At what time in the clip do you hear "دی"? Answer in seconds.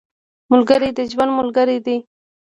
1.85-1.97